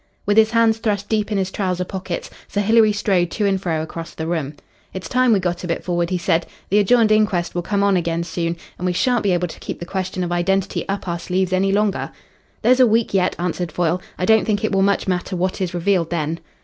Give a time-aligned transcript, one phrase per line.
[0.25, 3.83] With his hands thrust deep in his trousers pockets, Sir Hilary strode to and fro
[3.83, 4.55] across the room.
[4.95, 6.47] "It's time we got a bit forward," he said.
[6.69, 9.77] "The adjourned inquest will come on again soon, and we shan't be able to keep
[9.79, 12.11] the question of identity up our sleeves any longer."
[12.63, 14.01] "There's a week yet," answered Foyle.
[14.17, 16.39] "I don't think it will much matter what is revealed then."